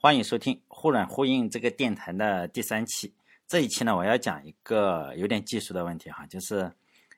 [0.00, 3.12] 欢迎收听《忽软忽硬》这个电台的第三期。
[3.48, 6.72] 这一期呢，我要讲一个有点技术的问题哈，就是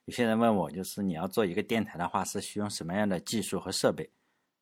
[0.06, 4.08] 有些人问我，就是你要做一个电台的话，是需要什么样的技术和设备？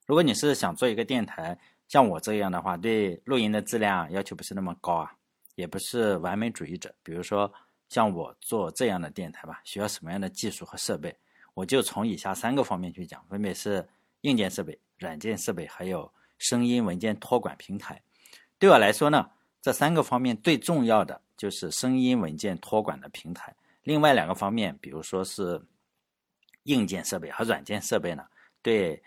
[0.04, 5.14] 如果你是想做一个电台，像我这样的话，对录音的质量要求不是那么高啊，
[5.54, 6.92] 也不是完美主义者。
[7.04, 7.48] 比如说
[7.88, 11.16] 像我做这样的电台吧，需要什么样的技术和设备？
[11.54, 13.86] 我就从以下三个方面去讲，分别是
[14.22, 18.02] 硬件设备、软件设备，还有声音文件托管平台。
[18.58, 19.30] 对我来说呢，
[19.62, 23.54] 这三个方面最重要的就是声音文件托管的平台。
[23.84, 25.62] 另外两个方面，比如说是
[26.64, 28.26] 硬件设备和软件设备呢，
[28.60, 29.00] 对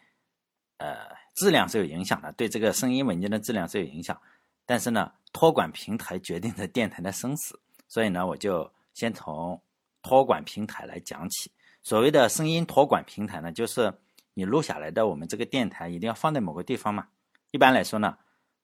[0.78, 4.20] 呃质量是有影响的，对这个声音文件的质量是有影响。
[4.66, 7.60] 但是呢，托管平台决定着电台的生死，
[7.90, 9.62] 所以呢，我就先从
[10.02, 11.52] 托管平台来讲起。
[11.84, 13.94] 所谓的声音托管平台呢，就是
[14.34, 17.06] 你录下来的我们这个电台一定要放在某个地方嘛。
[17.52, 18.18] 一般来说呢。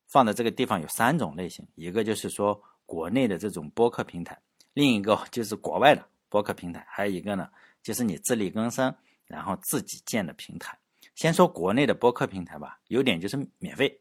[0.08, 4.36] 放的这个地方有三种类型，一个就是说国内的这种播客平台，
[4.72, 7.48] 另一个 就是国外的播客平台，还有一个呢
[7.82, 8.92] 就是你自力更生
[9.26, 10.76] 然后自己建的平台。
[11.14, 14.00] 先说国内的播客平台吧，优点就是免费，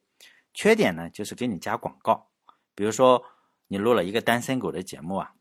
[0.54, 2.28] 缺点呢就是给你加广告。
[2.74, 3.24] 比如说
[3.68, 5.34] 你录了一个单身狗的节目啊，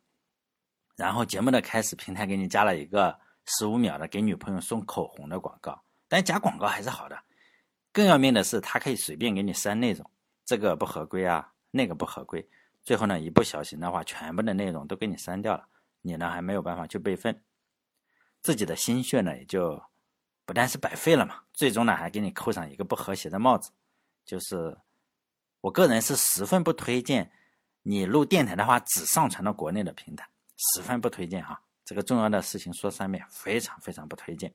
[0.97, 7.19] 然后节目的开始平台给你加了一个十五秒的给女朋友送口红的广告，但加广告还是好的。
[7.93, 10.11] 更要命的是，它可以随便给你删内容。
[10.47, 12.49] 这个不合规啊，那个不合规，
[12.85, 15.67] 最后呢，一不小心的话，全部的内容都给你删掉了，
[16.03, 17.43] 你呢还没有办法去备份，
[18.41, 19.83] 自己的心血呢也就
[20.45, 23.73] 不但是白费了嘛，最终呢还给你扣上一个不和谐的帽子，
[24.25, 24.79] 就是
[25.61, 27.29] 我个人是十分不推荐
[27.83, 34.55] 你录电台的话只上传到国内的平台，十分不推荐哈，这个重要的事情说三遍，非常非常不推荐。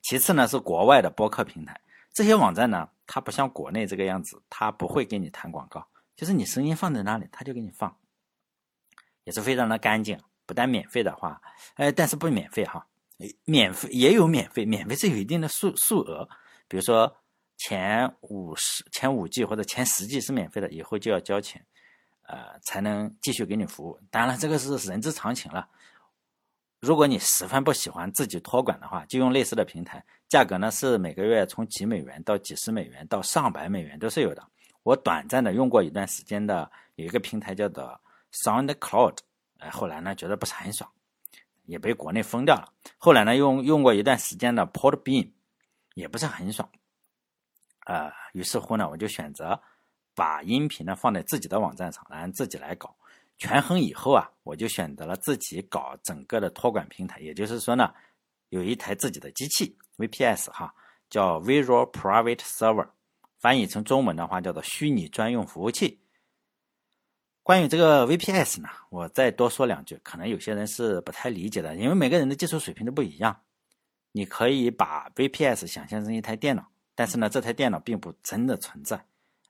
[0.00, 1.78] 其次呢是国外的播客平台。
[2.14, 7.94] 这些网站呢，它不像国内这个样子，它不会给你弹广告，就是你声音放在那里，它就给你放，
[9.24, 10.18] 也是非常的干净。
[10.46, 11.38] 不但免费的话，
[11.74, 12.86] 哎，但是不免费哈，
[13.44, 16.26] 免费也有免费，免费是有一定的数数额，
[16.66, 17.14] 比如说
[17.58, 21.62] 前五十、前五 G 或者前十 G 是免费的，以后就要交钱，
[22.22, 24.00] 呃，才能继续给你服务。
[24.10, 25.68] 当然了，这个是人之常情了。
[26.80, 34.42] 如果你十分不喜欢自己托管的话，就用类似的平台，价格呢是每个月从几美元到几十美元到上百美元都是有的。
[34.82, 38.00] 我短暂的用过一段时间的有一个平台叫做
[38.42, 39.18] SoundCloud，
[39.58, 40.90] 呃，后来呢觉得不是很爽，
[41.66, 42.72] 也被国内封掉了。
[42.96, 45.30] 后来呢用用过一段时间的 Podbean，
[45.96, 46.66] 也不是很爽，
[47.84, 49.60] 呃，于是乎呢我就选择
[50.14, 52.96] 把音频呢放在自己的网站上，然后自己来搞。
[53.36, 57.92] 权衡以后啊，我就选择了自己搞整个的托管平台，也就是说呢，
[58.48, 59.76] 有一台自己的机器
[60.06, 60.74] VPS 哈，
[61.08, 62.88] 叫 Visual Private Server，
[63.38, 66.00] 翻译成中文的话叫做虚拟专用服务器。
[67.42, 73.36] 关于这个 VPS 呢，我再多说两句，可能有些人是不太理解的，因为每个人的技术水平都不一样。
[74.12, 76.64] 你可以把 VPS 想象成一台电脑，
[76.94, 79.02] 但是呢，这台电脑并不真的存在，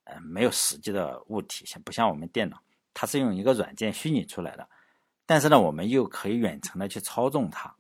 [0.04, 2.62] 呃，没有实际的物体，像不像我们电脑。
[2.94, 4.68] 它是用一个软件虚拟出来的，
[5.26, 7.74] 但是呢，我们又可以远程的去操纵它。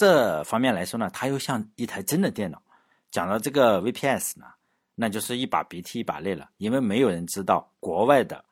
[0.00, 2.62] 这方面来说呢，它又像一台真的电脑。
[3.10, 4.46] 讲到这个 VPS 呢，
[4.94, 8.42] 那就是一把鼻涕一把泪了，因为没有人知道国外的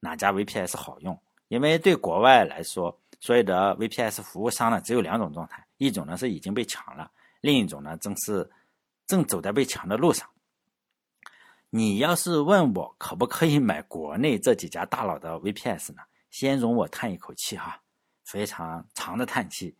[0.00, 1.14] 哪家 VPS 好用。
[1.48, 7.10] 因为对国外来说，所有的 VPS 服务商呢，只有两种状态：一种呢是已经被抢了，
[7.42, 8.50] 另一种呢正是
[9.06, 10.26] 正走在被抢的路上。
[11.68, 16.00] 你要是问我可不可以买国内这几家大佬的 VPS 呢？
[16.30, 17.78] 先容我叹一口气哈，
[18.24, 19.76] 非常长的叹气。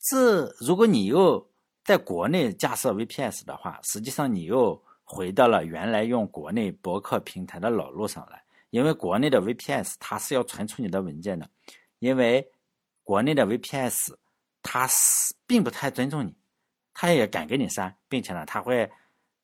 [0.00, 1.46] 这如果你又
[1.84, 8.42] 在国内架设 VPS 的话，实际上你又回到了原来用国内博客平台的老路上来。
[8.70, 11.48] 因为国内的 VPS 它是要存储你的文件的，
[11.98, 12.48] 因为
[13.02, 14.14] 国内的 VPS
[14.62, 16.34] 它是并不太尊重你，
[16.94, 18.90] 它也敢给你删，并且呢，它会。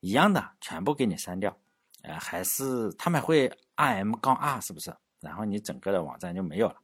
[0.00, 1.56] 一样的，全部给你删掉，
[2.02, 4.94] 呃，还是他们会 RM 杠 R 是不是？
[5.20, 6.76] 然后你整个的网站就没有了。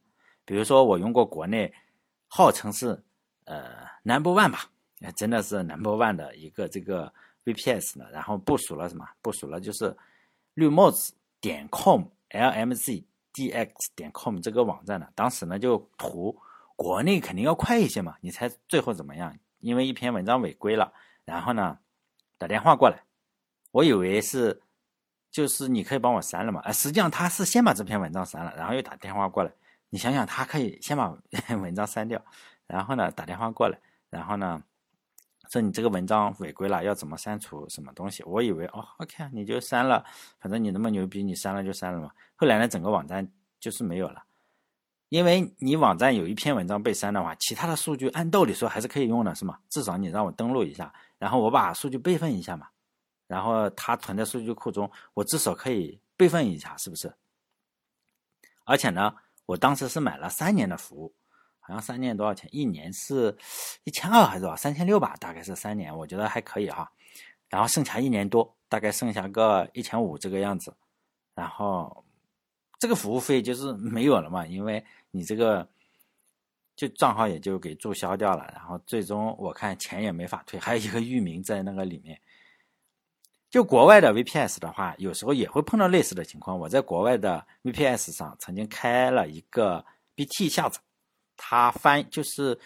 [0.43, 1.71] 比如说我用过国内
[2.27, 3.01] 号称是
[3.45, 4.69] 呃 Number One 吧，
[5.15, 7.11] 真的是 Number One 的一个这个
[7.45, 9.07] VPS 呢，然后部署了什么？
[9.21, 9.95] 部署了就是
[10.53, 13.03] 绿帽子点 com，LMZ
[13.33, 16.37] DX 点 com 这个网站呢，当时呢就图
[16.75, 19.37] 国内肯定要快一些嘛，你猜最后怎么样？
[19.59, 20.91] 因为一篇文章违规了，
[21.25, 21.77] 然后呢
[22.37, 23.03] 打电话过来。
[23.71, 24.61] 我以为是，
[25.31, 26.61] 就是你可以帮我删了嘛？
[26.61, 29.51] 呃，实际上他是先把这篇文章删了，然后又打电话过来。
[29.89, 31.15] 你想想，他可以先把
[31.61, 32.23] 文章删掉，
[32.73, 33.79] 然后呢打电话过来，
[34.09, 34.63] 然后呢
[35.51, 38.23] 说你这个文章违规了，要怎么删除什么东西？
[38.23, 40.03] 我以为哦，OK，你就删了，
[40.39, 42.09] 反正你那么牛逼，你删了就删了嘛。
[42.35, 44.23] 后来呢，整个网站就是没有了，
[45.09, 49.59] 因为你网站有一篇文章被删的话，其他的数据按道理说还是可以用的，是吗？
[49.69, 52.67] 至少你让我登录一下，然后我把数据备份一下嘛，
[53.27, 57.13] 然后它存在数据库中，我至少可以备份一下，是不是？
[58.63, 59.13] 而且呢，
[59.45, 61.13] 我当时是买了三年的服务。
[61.65, 62.49] 好像三年多少钱？
[62.51, 63.35] 一年是
[63.85, 64.55] 一千二还是多少？
[64.55, 66.91] 三千六吧，大概是三年，我觉得还可以哈。
[67.49, 70.75] 然后剩下一年多，大概剩下个一千五这个样子。
[71.33, 72.03] 然后
[72.79, 75.67] 这个服务费就是没有了嘛，因为你这个
[76.75, 78.51] 就账号也就给注销掉了。
[78.53, 82.19] 然后最终我看钱也没法退，还有一个域名在那个里面。
[83.49, 86.57] 就国外的 VPS 的话，有时候也会碰到类似的情况。
[86.57, 89.85] 我在国外的 VPS 上曾经开了一个
[90.15, 90.81] BT 下载。
[91.37, 92.59] 他翻就是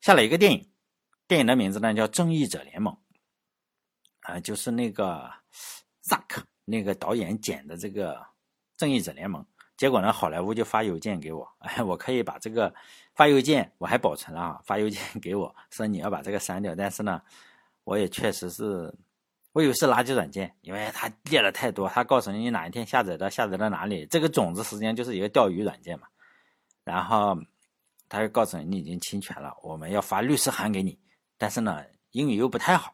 [0.00, 0.68] 下了一个电影，
[1.28, 2.94] 电影的名字呢叫《正义者联盟》，
[4.32, 5.30] 啊，就是那个
[6.04, 8.14] Zack 那个导演剪的这个
[8.76, 9.42] 《正义者联盟》。
[9.76, 12.72] 结果呢，好莱坞就发邮件给我，哎，我可以把这个
[13.14, 16.74] 发邮件我还保存了啊，发邮件给我说你要把这个删掉。
[16.74, 17.20] 但是呢，
[17.84, 18.94] 我也确实是，
[19.52, 26.06] 我以为是垃圾软件，因为它列了太多，它告诉你你哪一天下载的，下载到哪里，这个种子实际上就是一个钓鱼软件嘛，
[26.84, 27.36] 然后。
[28.12, 30.98] 他就告诉你，你已经侵权了，我们要发律师函给你。
[31.38, 32.92] 但是呢，英语又不太好，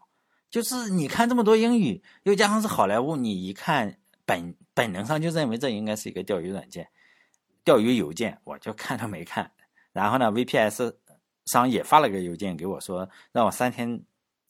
[0.48, 6.88] 就是你看这么多英语，又加上是好莱坞，你一看本本能上就认为这应该是一个钓鱼软件、
[7.64, 9.50] 钓鱼邮件，我就看都没看。
[9.92, 10.94] 然后呢，VPS
[11.46, 14.00] 商也发了个邮件给我，说让我三天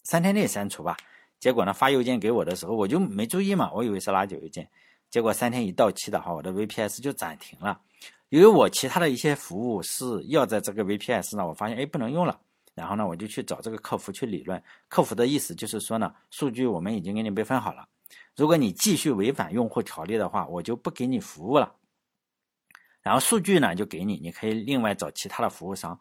[0.05, 0.99] 三天内删除吧。
[1.41, 4.69] 结果呢，发邮件给我的时候，我就没注意嘛，我以为是垃圾邮件。
[5.09, 7.81] 结果三天一到期的话，我的 VPS 就暂停了。
[8.31, 12.39] 因为我其他的一些服务是要在这个 VPS 上，我发现哎不能用了，
[12.75, 17.89] 然后呢我就去找这个客服去理论，客服的意思就是说呢，数据我们已经给你备份好了，
[18.37, 21.75] 如果你继续违反用户条例的话，我就不给你服务了。
[23.01, 25.99] 然后数据呢就给你，你可以另外找其他的服务商。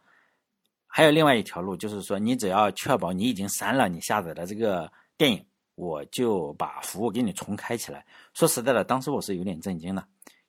[0.85, 5.45] 还有另外一条路，就是说你只要确保你已经删了你下载的这个电影，
[5.75, 8.05] 我就把服务给你重开起来。
[8.33, 10.05] 说实在的，当时我是有点震惊的。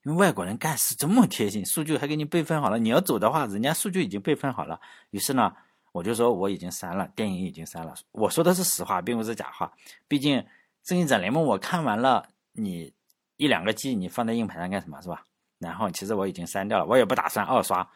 [0.09, 2.79] 因为外国人干事这么贴心，数据还给你备份好了。
[2.79, 4.81] 你要走的话，人家数据已经备份好了。
[5.11, 5.55] 于是呢，
[5.93, 7.95] 我就说我已经删了，电影已经删了。
[8.13, 9.71] 我说的是实话，并不是假话。
[10.09, 10.39] 毕竟
[10.83, 12.91] 《正义者联盟》我看完了，你
[13.37, 15.23] 一两个 G 你放在硬盘上干什么，是吧？
[15.59, 17.87] 然后其实我已经删掉了，我也不打算二刷，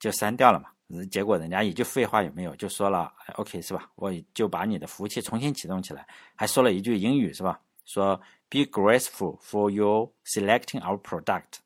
[0.00, 0.70] 就删掉了嘛。
[1.10, 3.90] 结果人家一句废话也没有，就说了 OK 是吧？
[3.96, 7.60] 我就把你的服务器重新启动起来，还说了一句英语是吧？
[7.88, 8.20] 说。
[8.50, 11.58] Be grateful for you selecting our product.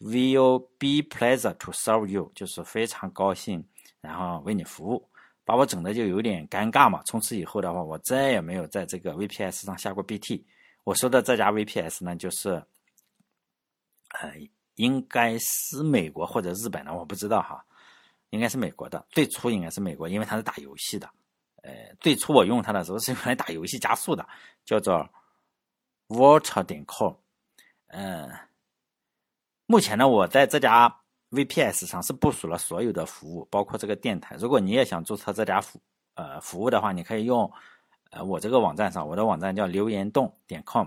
[0.00, 2.32] We'll be pleasure to serve you.
[2.34, 3.62] 就是非常高兴，
[4.00, 5.06] 然后为你服务，
[5.44, 7.02] 把我整的就有点尴尬嘛。
[7.04, 10.42] 从此以后的话，我再也没有在这个 VPS 上下过 BT。
[10.84, 12.64] 我说的这家 VPS 呢，就是，
[14.18, 14.32] 呃，
[14.76, 17.62] 应该是美国或者日本的，我不知道哈，
[18.30, 19.04] 应该是美国的。
[19.10, 21.06] 最初应该是美国，因为它是打游戏的。
[21.62, 24.26] 呃，最初我用它的时候是用来打游戏加速的，
[24.64, 25.06] 叫做。
[26.08, 27.14] Water 点 com，
[27.88, 28.30] 嗯，
[29.66, 31.00] 目前呢，我在这家
[31.30, 34.36] VPS 上是部署了所有的服务，包括这个电台。
[34.36, 35.80] 如果你也想注册这家服
[36.14, 37.50] 呃服务的话，你可以用
[38.10, 40.86] 呃我这个网站上，我的网站叫留言洞点 com，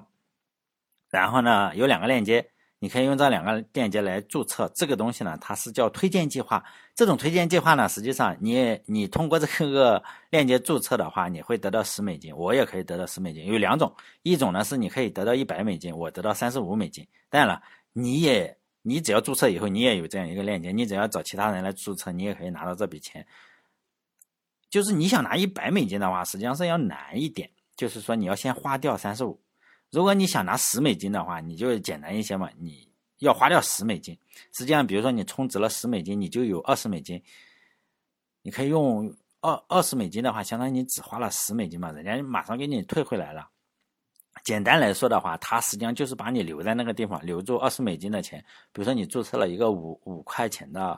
[1.09, 2.51] 然后呢有两个链接。
[2.81, 6.63] 你可以用这两个链接来注册这个东西呢，它是叫推荐计划。
[6.95, 13.45] 这种推荐计划呢，实际上你你通过这个链接注册的话，你会得到十美金，我也可以得到十美金。
[13.47, 13.93] 有两种，
[14.23, 17.05] 一种呢是你可以得到一百美金，我得到三十五美金。
[17.29, 23.25] 当然了，你也你只要注册以后，你也有这样一个链接，你只要找其他人来注册，你也可以拿到这笔钱。
[24.69, 29.37] 就是你想拿一百美金的话，实际上是要难一点，就是说你要先花掉三十五。
[29.91, 32.49] 如果你想拿十美金的话，你就简单一些嘛。
[32.57, 32.87] 你
[33.19, 34.17] 要花掉十美金，
[34.53, 37.21] 实际上，比如说你充值了十美金，你就有二十美金。
[38.41, 43.49] 你可以用二二十美金的话，相当于你只花了十美金嘛，人家马上给你退回来了。
[44.43, 48.39] 简单来说的话，它实际上就是把你留在那个地方，留住二十美金的钱。
[48.71, 50.97] 比如说你注册了一个五五块钱的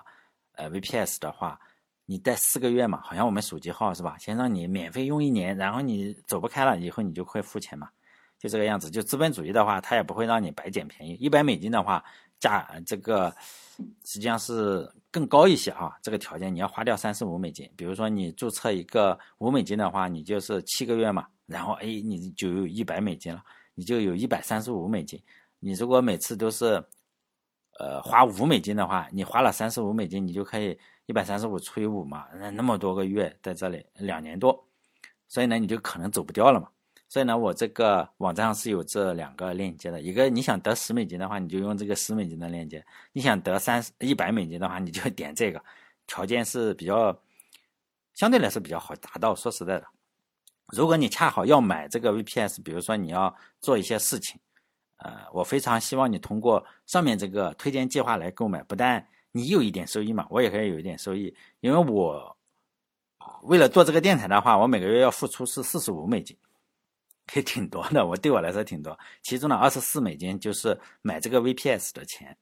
[0.53, 1.59] 呃 VPS 的话，
[2.05, 4.15] 你带四个月嘛，好像我们手机号是吧？
[4.19, 7.89] 先让你免费用一年，然后你走不开了以后，你就会付钱嘛。
[8.41, 11.13] 就这个样子，就资本主义的话，它也不会让你白捡便宜。
[11.13, 12.03] 一百美金的话，
[12.39, 13.31] 价这个
[14.03, 15.95] 实际上是更高一些哈。
[16.01, 17.69] 这个条件你要花掉三十五美金。
[17.75, 23.43] 比如说你注册一个五美金的话，你就是七个月嘛，然后哎，你就有一百美金了，
[23.75, 25.21] 你就有一百三十五美金。
[25.59, 26.83] 你如果每次都是
[27.77, 34.67] 呃花五美金的话，你花了三十五美金，你就可以一百三十五除以五嘛，那那么多个月在这里，两年多。
[35.27, 36.67] 所以呢，你就可能走不掉了嘛。
[37.11, 39.99] 所以呢，我这个网站上是有这两个链接的。
[39.99, 42.79] 一个你想得十美金的话，你就用这个十美金的链接；
[43.11, 45.61] 你想得三十一百美金的话，你就点这个。
[46.07, 47.13] 条件是比较
[48.13, 49.35] 相对来说比较好达到。
[49.35, 49.85] 说实在的，
[50.67, 54.39] 如果你恰好要买这个 VPS，比如说你要做一些事情，
[54.95, 58.63] 呃，我非常希望你通过上面这个推荐计划来购买。
[58.63, 62.37] 不但你有一点收益嘛，我也可以有一点收益，因为我
[63.43, 66.37] 为了做这个电台的话，我每个月要付出是四十五美金。
[67.33, 68.97] 也挺多的，我对我来说挺多。
[69.21, 72.37] 其中的二十四美金就是买这个 VPS 的钱，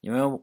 [0.00, 0.40] 因为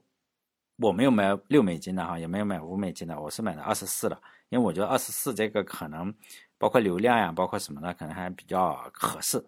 [0.77, 4.21] 我没有买六美金的哈，也没有买五美金的，我是买的二十四的。
[4.49, 6.13] 因为我觉得二十四这个可能
[6.57, 9.43] 包括流量呀，包括什么的，可能还比较合适。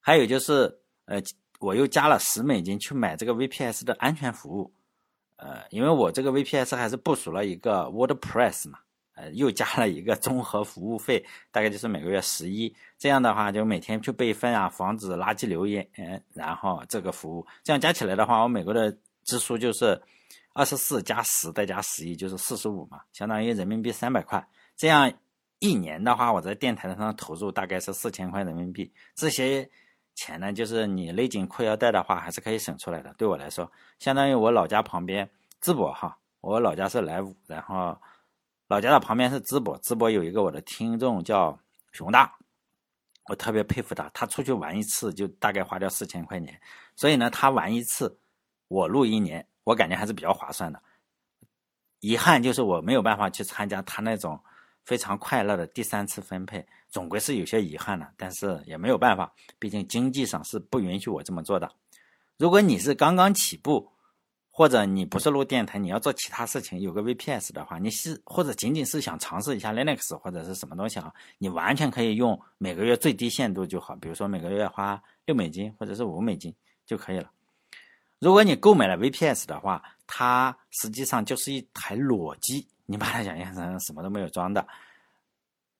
[0.00, 1.20] 还有就是，呃，
[1.60, 4.74] 我又加了十美金去买这个 VPS 的安全服务，
[5.36, 8.80] 呃，因为我这个 VPS 还是部署了一个 WordPress 嘛。
[9.14, 12.74] 呃，又加了一个综合服务费，大概就是每个月十一。
[12.96, 15.86] 这样的话，就每天去备份啊，防止垃圾留言。
[16.32, 20.00] 然后这个服务，这样加起来的话，我每个月的支出就是
[20.54, 24.42] 二十四加十再加十一，就是四十五嘛，相当于人民币三百块。
[24.76, 25.12] 这样
[25.58, 28.90] 一年的话，我在电台上投入大概是四千块人民币。
[29.14, 29.68] 这些
[30.14, 33.12] 钱呢，就是你勒紧裤腰带的话，还是可以省出来的。
[33.18, 35.28] 对我来说，相当于我老家旁边
[35.60, 37.94] 淄博哈，我老家是莱芜，然后。
[38.72, 41.60] 老家的旁边是淄博，淄博有一个我的听众叫
[41.92, 42.34] 熊大，
[43.26, 44.08] 我特别佩服他。
[44.14, 46.58] 他出去玩一次就大概花掉四千块钱，
[46.96, 48.18] 所以呢，他玩一次，
[48.68, 50.82] 我录一年，我感觉还是比较划算的。
[52.00, 54.42] 遗憾就是我没有办法去参加他那种
[54.86, 58.10] 非常快乐的第三次分配，总归是有些遗憾的。
[58.16, 61.70] 但是也没有办法，毕竟经济上是不允许我这么做的。
[62.38, 63.91] 如果你是刚刚起步，
[64.54, 76.54] 或者你不是录电台，你要做其他事情，有个 VPS 的话，你是或者仅仅是想尝试一下 Linux 或者是什么东西啊，你完全可以用每个月最低限度就好，比如说每个月花六美金或者是五美金
[76.84, 77.30] 就可以了。
[78.18, 84.68] 如果你购买了 VPS 的话，它实际上就是一台裸机，你把它想象成什么都没有装的，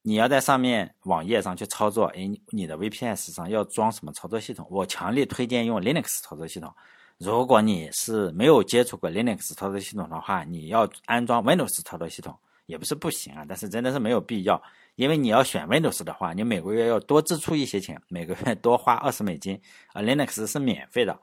[0.00, 4.66] 你要在上面网页上去操作，哎，你的 VPS 上要装什么操作系统？
[4.70, 6.74] 我强烈推荐用 Linux 操作系统。
[7.18, 14.60] 如果你是没有接触过 Linux 操作系统的话，你要安装 Windows 操作系统也不是不行啊，但是真的是没有必要，
[14.96, 19.60] 因为你要选 Windows 的话，你每个月要多支出一些钱，每个月多花二十美金，
[19.92, 21.20] 啊，Linux 是免费的。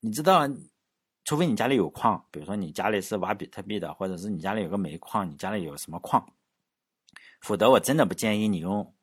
[0.00, 0.46] 你知道，
[1.24, 6.30] 除非你家里有矿，比如说你家里是挖比特币的，或者是你家里有个煤矿，你家里有什么矿，
[7.40, 8.94] 否则我真的不建议你用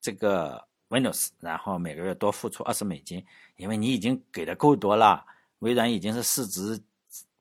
[0.00, 0.69] 这个。
[0.90, 3.24] Windows，然后每个月多付出二十美金，
[3.56, 5.24] 因为你已经给的够多了。
[5.60, 6.80] 微软已经是市值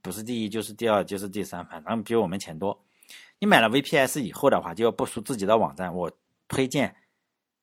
[0.02, 2.80] 不是第一就是第二就是第三，反正比我们钱多。
[3.40, 5.94] 你买了 VPS 以后的话，就要部署自己的网站。
[5.94, 6.12] 我
[6.48, 6.96] 推荐，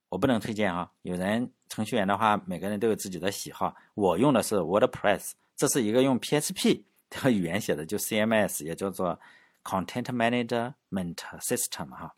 [0.08, 0.90] 我不能推荐啊。
[1.02, 3.74] 有人程序员的话，每个人都有自己的喜好。
[3.94, 9.20] 我用的是 WordPress，这是一个用 PHP 的语言写的，就 CMS，也叫做
[9.62, 12.14] Content Management System 哈，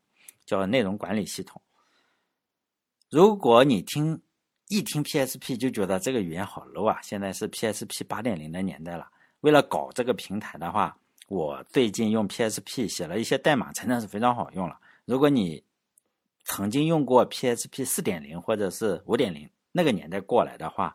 [0.46, 1.60] 叫内容管理系统。
[3.10, 4.20] 如果你听
[4.68, 9.08] 一听 PSP 就觉得这个语言好 low 啊，现在是 PSP 八点零的年代了。
[9.40, 10.94] 为了搞这个平台的话，
[11.28, 14.78] 我最近用 PSP 写了一些代码，真的是非常好用了。
[15.06, 15.64] 如果你
[16.44, 20.94] 曾经用过 PSP 四点零或者是五点零那个年代过来的话，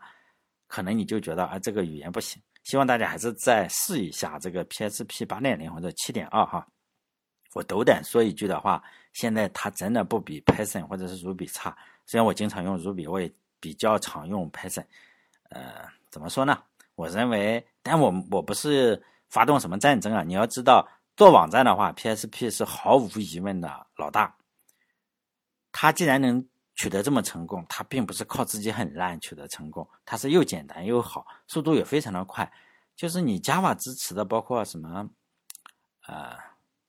[0.67, 2.39] 可能你就觉得啊这个语言不行。
[2.63, 6.67] 希望大家还是再试一下这个 PSP 八点零或者七点二哈。
[7.55, 11.75] 我斗胆说一句的话，现在它真的不比 Python 或者是 Ruby 差。
[12.05, 14.85] 虽然我经常用 Ruby，我也比较常用 Python。
[15.49, 16.61] 呃，怎么说呢？
[16.95, 20.21] 我认为，但我我不是发动什么战争啊。
[20.23, 24.35] 你要知道，做网站的话，PSP 是毫无疑问的老大。
[25.71, 32.51] 它既然能取得这么成功，它并不是靠自己很烂取得成功，它是又简单又好，速度也非常的快。
[32.95, 35.09] 就是你 Java 支持的，包括什么，
[36.05, 36.37] 呃，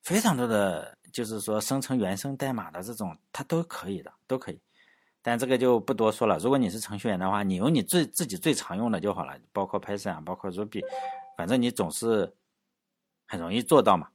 [0.02, 4.60] 非常多的，就是说生成原生代码的这种，它都可以的，都可以。
[5.22, 6.36] 但这个就不多说了。
[6.38, 10.82] 如果你是程序员的话，你用你最自己最常用的就好了，包括 Python，包括 Ruby，
[11.36, 12.34] 反正你总是
[13.26, 14.08] 很容易做到嘛。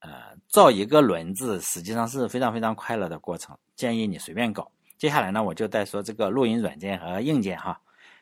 [0.00, 0.10] 呃，
[0.48, 4.72] 造一个轮子实际上是非常非常快乐的过程，建议你随便搞。
[4.96, 7.78] 接下来呢，我就再说这个录音软件和硬件哈。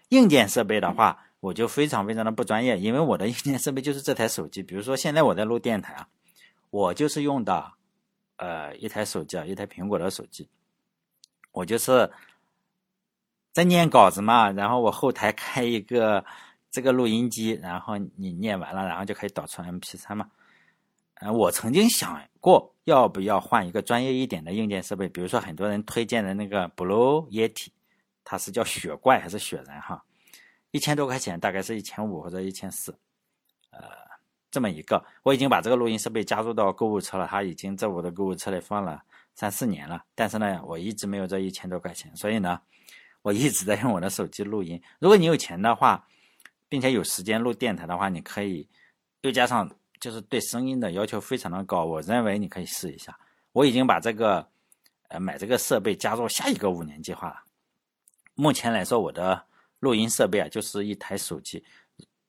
[0.09, 4.61] 硬件设备的话，我就非常非常的不专业，因为我的硬件设备就是这台手机。
[4.61, 6.09] 比如说现在我在录电台啊，
[6.71, 7.73] 我就是用的
[8.43, 10.49] 呃一台手机啊，一台苹果的手机。
[11.53, 12.11] 我就是
[13.53, 16.25] 在念稿子嘛，然后我后台开一个
[16.71, 20.29] 这个录音机，然后你念完了，然后就可以导出 MP3 嘛。
[21.21, 27.69] 呃，我曾经想过要不要换一个专业一点的硬件设备，比如说很多人推荐的那个 Blue Yeti，
[28.25, 30.05] 它是叫雪怪还是雪人哈？
[30.73, 32.99] 一千多块钱，大概是一千五或者一千四，
[33.71, 33.81] 呃，
[34.53, 39.03] 这么一个，我已经把这个录音设备加入到购物车了，它已经在我的购物车里放了
[39.35, 42.61] 三四年了，但是呢，我一直没有这一千多块钱，所以呢，
[43.23, 44.81] 我一直在用我的手机录音。
[45.01, 46.07] 如果你有钱的话，
[46.69, 48.69] 并且有时间录电台的话，你可以
[49.23, 49.69] 又加上。
[50.03, 53.17] 就是对声音的要求非常的高，我认为你可以试一下。
[53.53, 54.45] 我已经把这个，
[55.07, 57.37] 呃，买这个设备加入下一个五年计划了。
[58.35, 59.41] 目前来说，我的
[59.79, 61.65] 录音设备啊，就是一台手机。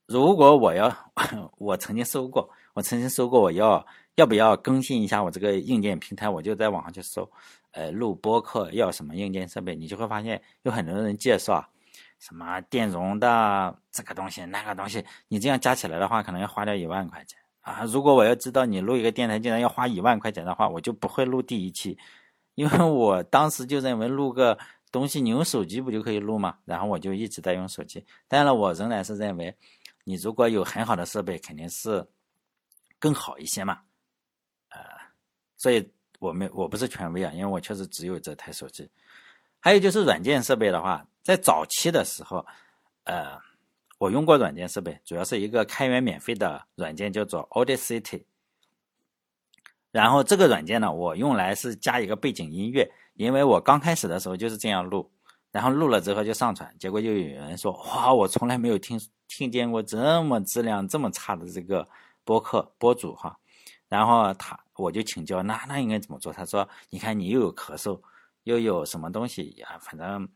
[0.06, 0.94] 如果我要，
[1.58, 7.30] 我曾经搜过，我曾经搜过，我要要不要更新一下我这个硬件平台，我就在网上去搜，
[7.72, 11.66] 呃，录播客要什么硬件设备，你就会发现有很多人介绍，
[12.20, 17.40] 什么电容的这个东西那个东西，你这样加起来的话，可能要花掉一万块钱。
[17.62, 21.98] 啊，如果我要知道你录一个电台竟然要花一万块钱的话，我就不会录第一期，
[22.56, 24.58] 因为我当时就认为录个
[24.92, 26.58] 东西，你用手机不就可以录吗？
[26.66, 28.06] 然后我就一直在用手机。
[28.28, 29.56] 当然了，我仍然是认为，
[30.04, 32.08] 你如果有很好的设备，肯定是
[33.00, 33.82] 更好一些嘛。
[34.70, 34.80] 呃，
[35.58, 38.90] 所以我们我不是权威啊，因为我确实只有这台手机。
[39.60, 42.46] 还有就是软件设备的话，在早期的时候，
[43.04, 43.40] 呃。
[44.00, 48.26] 我用过软件设备，主要是一个开源免费的软件，叫做 Audacity。
[49.92, 55.10] 然后这个软件呢，我用来是加一个背景音乐，因为我刚开始的时候就是这样录，
[55.54, 61.88] 然后录了之后就上传，结果就有人说：“哇，我从来没有听听见过这么质量这么差的这个
[62.26, 63.38] 播客播主哈。”
[63.88, 66.34] 然后他我就请教，那那应该怎么做？
[66.34, 67.98] 他说：“你看你又有咳嗽，
[68.44, 69.78] 又有什么东西呀？
[69.80, 70.28] 反正。”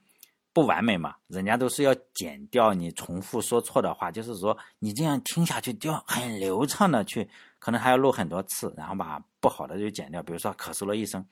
[0.54, 10.24] 不完美嘛，人家都是要剪掉你重复说错的话，就是说你这样听下去就要很流畅的去，可能还要录很多次，然后把不好的就剪掉。
[10.24, 11.24] 比如说咳嗽了一声，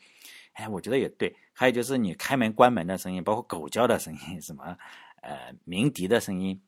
[0.56, 1.34] 哎，我觉得也对。
[1.54, 4.78] 还有就是你开门关门的声音，包括狗叫的声音，什么
[5.22, 6.62] 呃鸣笛的声音，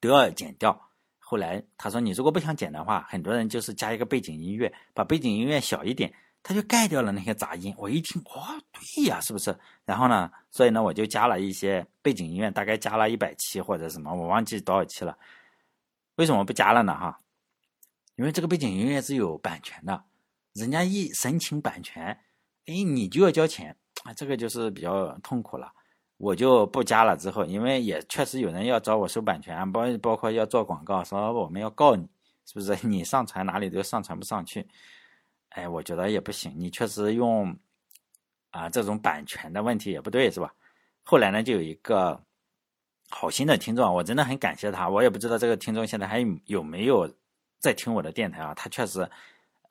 [0.00, 0.80] 都要剪掉。
[1.18, 6.12] 后来他说，你如果不想剪的话，很多人就是加一个背景音乐，把背景音乐小一点。
[6.48, 9.58] 他就盖掉了那些杂音，我一听，哇，对呀，是不是？
[9.84, 15.18] 然后呢，所以呢，我就加了一些背景音乐，大概加了一百期或者什么，我忘记多少期了。
[16.14, 16.96] 为什么不加了呢？
[16.96, 17.20] 哈，
[18.14, 20.04] 因为这个背景音乐是有版权的，
[20.52, 22.16] 人家一申请版权，
[22.66, 25.72] 哎，你就要交钱啊，这个就是比较痛苦了。
[26.18, 27.16] 我就不加了。
[27.16, 32.08] 之后，因为也确实有人要找我收版权，包包括要做广告，说我们要告你，
[32.46, 32.74] 是不是？
[32.86, 34.66] 你上传哪里都上传不上去。
[35.50, 37.54] 哎，我觉得也不行，你确实用
[38.50, 40.52] 啊这种版权的问题也不对，是吧？
[41.02, 42.20] 后来呢，就有一个
[43.10, 44.88] 好心的听众，我真的很感谢他。
[44.88, 47.14] 我也不知道这个听众现在还有没有
[47.58, 48.54] 在听我的电台啊？
[48.54, 49.02] 他确实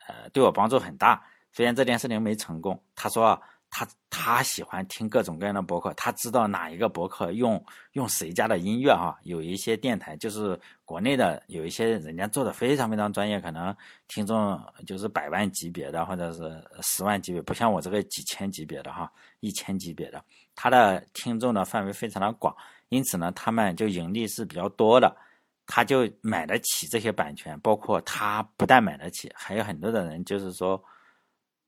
[0.07, 2.79] 呃对我帮助很大，虽然这件事情没成功。
[2.93, 3.41] 他说。
[3.77, 7.61] 他他喜欢听各种各样的博客，他知道哪一个博客用
[7.93, 9.19] 用谁家的音乐哈。
[9.23, 13.75] 有一些电台就是国内的，有一些人家做的非常非常专业，可能
[14.07, 20.23] 听众就是百万级别的或者是十万级别，不像我这个几千级别的哈，一千级别的，
[20.55, 22.55] 他的听众的范围非常的广，
[22.89, 25.13] 因此呢，他们就盈利是比较多的，
[25.67, 30.81] 他就买得起这些版权，包括他不但买得起，还有很多的人就是说。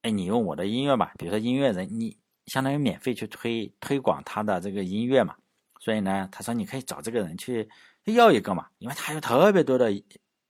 [0.04, 5.36] 哎，你用我的音乐吧，比如说音乐人，你相当于免费去推推广他的这个音乐嘛。
[5.80, 7.68] 所以呢，他说你可以找这个人去
[8.06, 9.92] 要一个嘛，因为他有特别多的，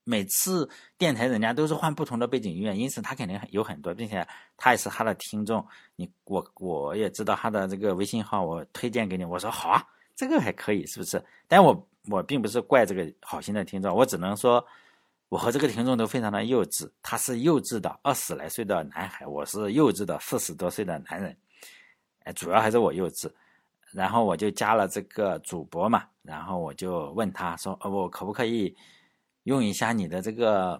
[0.04, 4.26] 每次电台人家都是换不同的背景音乐，因此他肯定有很多，并且
[4.58, 5.66] 他也是他的听众。
[5.96, 9.26] 你我我也知道他的这个微信号，我推荐给你。
[9.26, 9.84] 我说好啊，
[10.16, 11.24] 这个还可以，是不是？
[11.48, 14.64] 但我我并不是怪这个好心的听众，我只能说。
[15.30, 21.38] 我和这个听众都非常的幼稚，他是幼稚的二十来岁的男孩，我是幼稚的四十多岁的男人，
[22.24, 23.30] 哎，主要还是我幼稚。
[23.92, 28.76] 然后我就加了这个主播嘛，然后我就问他说：“呃，我可不可以
[29.44, 30.80] 用一下你的这个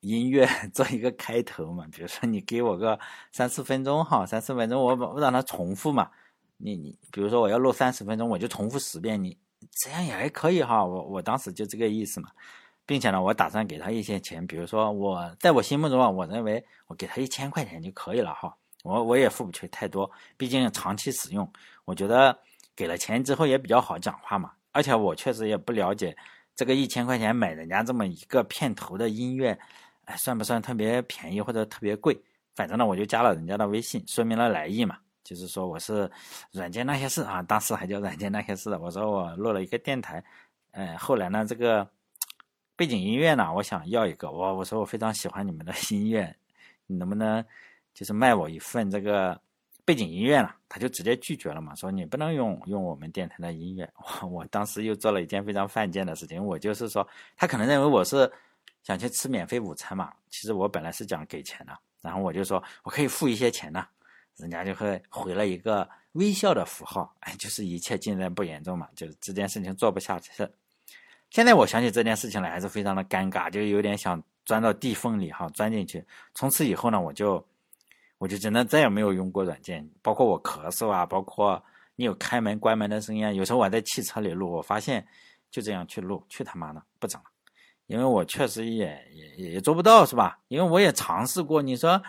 [0.00, 1.86] 音乐做一个开头嘛？
[1.90, 2.98] 比如说你给我个
[3.32, 6.10] 三四分钟哈，三四分钟我我让他重复嘛。
[6.58, 9.36] 你你比如说我要录三十分钟，我就重复十遍，你
[9.72, 10.84] 这样也还可以哈。
[10.84, 12.30] 我我当时就这个意思嘛。”
[12.88, 18.56] 并且呢，我打算给他一些钱，比如说我在我心目中啊，我认为我给他一千块钱就可以了哈。
[18.82, 21.46] 我我也付不出太多，毕竟长期使用，
[21.84, 22.34] 我觉得
[22.74, 24.52] 给了钱之后也比较好讲话嘛。
[24.72, 26.16] 而且我确实也不了解
[26.56, 29.58] 这个一千块钱买人家这么一个片头的音乐，
[30.06, 32.18] 哎，算不算特别便宜或者特别贵？
[32.56, 36.10] 反正呢，我就加了人家的微信，说明了来意嘛，就是说我是
[36.52, 38.78] 软件那些事啊，当时还叫软件那些事的。
[38.78, 40.24] 我说我录了一个电台，
[40.70, 41.86] 呃，后来呢，这个。
[42.78, 44.30] 背景音乐呢，我想要一个。
[44.30, 46.32] 我我说我非常喜欢你们的音乐，
[46.86, 47.44] 你能不能
[47.92, 49.36] 就是卖我一份这个
[49.84, 50.54] 背景音乐呢？
[50.68, 53.92] 他就直接拒绝了嘛，说你不能用用我们电台的音乐。
[54.22, 57.04] 我我当时又做了一件非常犯贱的事情，我就是说
[57.36, 58.30] 他可能认为我是
[58.84, 63.84] 想去吃免费午餐嘛，其实我本来是讲给钱的，然后我就说我可以付一些钱呢，
[64.36, 65.88] 人家就会回了一个。
[66.12, 70.30] 微笑的符号，哎，就是一切尽在不言中嘛，就是这件事情做不下去。
[71.30, 76.04] 现在我想起这件事情来，还是非常的尴尬，就有点想钻到地缝里哈，钻进去。
[76.34, 77.44] 从此以后呢，我就
[78.18, 81.62] 我就真的再也没有用过软件，包括我咳嗽啊，包括
[81.96, 85.06] 你有开门关门的声音，有时候我在汽车里录，我发现
[85.50, 87.26] 就这样去录，去他妈的不整了，
[87.86, 90.38] 因为我确实也也也做不到，是吧？
[90.48, 92.02] 因为我也尝试过，你说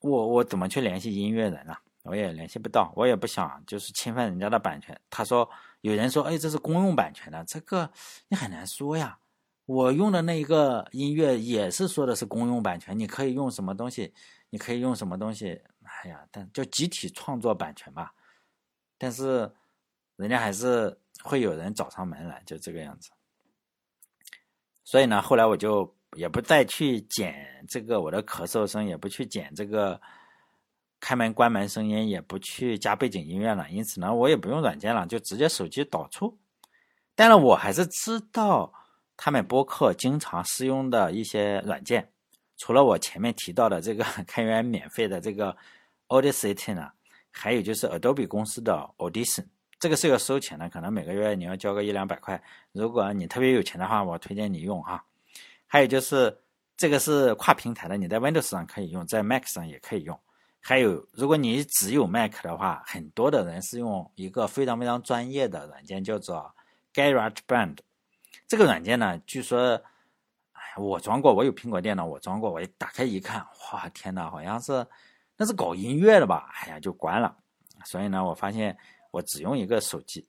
[0.00, 1.80] 我我怎么去联系音乐人啊？
[2.04, 4.98] 我也联系不到，我也不想就是侵犯人家的版权。
[5.10, 5.46] 他说
[5.80, 7.90] 有人说，哎，这是公用版权的，这个
[8.28, 9.18] 你很难说呀。
[9.64, 14.12] 我用的那一个音乐也是说的是公用版权，你可以用什么东西，
[14.50, 18.12] 你可以用什么东西，哎呀，但叫集体创作版权吧。
[18.96, 19.50] 但是
[20.16, 23.10] 人家还是会有人找上门来，就这个样子。
[24.84, 30.00] 所以呢，后来我就也不再去剪这个我的咳嗽声，也不去剪这个。
[31.00, 36.36] 开门关门声音也不去加背景音乐了，因此呢，我也不用软件了，就直接手机导出。
[37.14, 38.72] 但是我还是知道
[39.16, 42.10] 他们播客经常使用的一些软件，
[42.56, 45.56] 除了我前面提到的这个 开源免费的这个
[46.08, 46.90] Audacity 呢，
[47.30, 49.44] 还有就是 Adobe 公司的 Audition，
[49.78, 52.42] 这个是要收钱的，可能每个月你要交个一两百块。
[52.72, 55.04] 如果你特别有钱的话，我推荐你用哈。
[55.66, 56.36] 还有就是
[56.76, 60.18] 这个是跨平台的，你在 Windows 上可以用，在 Mac 上也可以用。
[60.68, 66.54] 还有，如果你只有 Mac 的话，很多的人是用一个非常非常专业的软件，叫做
[66.92, 67.78] GarageBand。
[68.46, 69.82] 这个软件呢，据说，
[70.52, 73.40] 哎，我装过，我有苹果电脑，我装过，我一打开一看，
[73.72, 74.86] 哇，天呐，好像是
[75.38, 76.50] 那是搞音乐的吧？
[76.56, 77.34] 哎呀，就关了。
[77.86, 78.76] 所以呢，我发现
[79.10, 80.28] 我只用一个手机。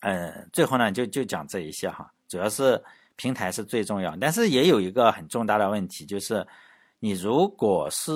[0.00, 2.78] 嗯，最后呢，就就讲这一些哈，主要是
[3.16, 6.46] 平台是最重要，但是也有一个很重大的问题，就是
[6.98, 8.12] 你如果是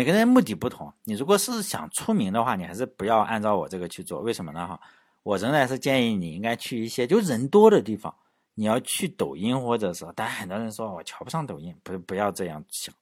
[0.00, 4.22] 每个人目的不同，你如果是想出名的话，你还是不要按照我这个去做。
[4.22, 4.66] 为什么呢？
[4.66, 4.80] 哈，
[5.22, 8.14] 我仍然是建议你应该去一些就人多的地方。
[8.54, 12.94] 你要去抖音，或者是，但很多人说我瞧不上抖音，不不要这样想，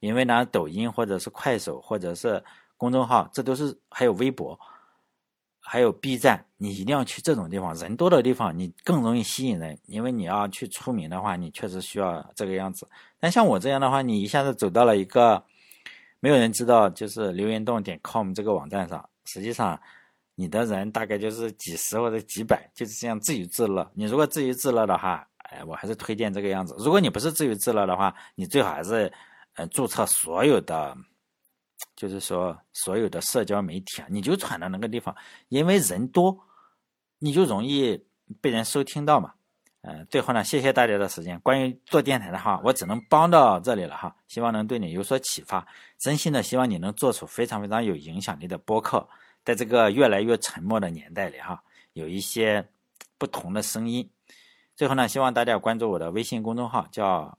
[0.00, 2.44] 因为呢，抖音或者是快手或者是
[2.76, 4.60] 公众号，这都是还有微博，
[5.58, 9.78] 还有 B 站，你一定要去这种地方，人多的地方，你更容易吸引人。
[9.86, 12.86] 因为你要去出名的话，你确实需要这个样子。
[13.18, 15.42] 但像我这样的话，你一下子走到了一个。
[16.22, 19.78] 没有人知道，就是留言洞点 com 这个网站上，实际上
[20.36, 23.90] 你的人大概就是几十或者几百，就是这样自娱自乐。
[23.92, 26.76] 你如果自娱自乐的话，哎，我还是推荐这个样子。
[26.78, 29.12] 如果你不是自娱自乐的话，你最好还是
[29.54, 30.96] 呃注册所有的，
[31.96, 35.12] 就是说所有的社交媒体啊，你就传到那个地方，
[35.48, 36.38] 因为人多，
[37.18, 38.00] 你就容易
[38.40, 39.34] 被人收听到嘛。
[39.84, 41.38] 嗯，最后呢，谢谢大家的时间。
[41.40, 45.66] 关于做电台的话，我只能帮到这里了哈，希望能对你有所启发。
[45.98, 49.08] 真心的希望你能做出非常非常有影响力的播客，
[49.44, 51.60] 在这个越来越沉默的年代里哈，
[51.94, 52.64] 有一些
[53.18, 54.08] 不同的声音。
[54.76, 57.36] 最后呢，希望大家关注我的微信公众号，叫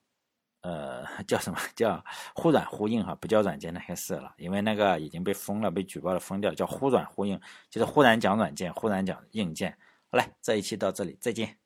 [0.63, 2.03] 呃叫什么叫
[2.35, 9.73] 忽软忽硬哈，不叫软件那些事了，因为那个已经被封了，被举报了，封掉，叫忽软忽硬，就是忽然讲软件，忽然讲硬件。
[10.11, 11.62] 好嘞，这一期到这里，再见。